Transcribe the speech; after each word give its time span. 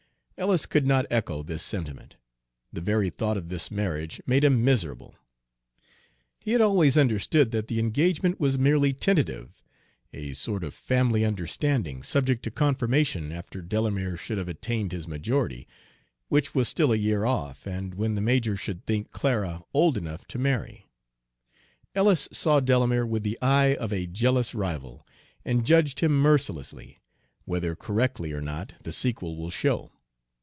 Ellis 0.37 0.65
could 0.65 0.87
not 0.87 1.05
echo 1.11 1.43
this 1.43 1.61
sentiment. 1.61 2.15
The 2.73 2.81
very 2.81 3.11
thought 3.11 3.37
of 3.37 3.49
this 3.49 3.69
marriage 3.69 4.19
made 4.25 4.43
him 4.43 4.65
miserable. 4.65 5.13
He 6.39 6.53
had 6.53 6.61
always 6.61 6.97
understood 6.97 7.51
that 7.51 7.67
the 7.67 7.77
engagement 7.77 8.39
was 8.39 8.57
merely 8.57 8.91
tentative, 8.91 9.61
a 10.11 10.33
sort 10.33 10.63
of 10.63 10.73
family 10.73 11.23
understanding, 11.23 12.01
subject 12.01 12.41
to 12.41 12.49
confirmation 12.49 13.31
after 13.31 13.61
Delamere 13.61 14.17
should 14.17 14.39
have 14.39 14.47
attained 14.47 14.93
his 14.93 15.07
majority, 15.07 15.67
which 16.27 16.55
was 16.55 16.67
still 16.67 16.91
a 16.91 16.95
year 16.97 17.23
off, 17.23 17.67
and 17.67 17.93
when 17.93 18.15
the 18.15 18.19
major 18.19 18.57
should 18.57 18.83
think 18.87 19.11
Clara 19.11 19.63
old 19.75 19.95
enough 19.95 20.25
to 20.29 20.39
marry. 20.39 20.87
Ellis 21.93 22.27
saw 22.31 22.59
Delamere 22.59 23.05
with 23.05 23.21
the 23.21 23.37
eye 23.43 23.75
of 23.75 23.93
a 23.93 24.07
jealous 24.07 24.55
rival, 24.55 25.05
and 25.45 25.67
judged 25.67 25.99
him 25.99 26.17
mercilessly, 26.17 26.99
whether 27.45 27.75
correctly 27.75 28.31
or 28.33 28.41
not 28.41 28.73
the 28.81 28.91
sequel 28.91 29.37
will 29.37 29.51
show. 29.51 29.91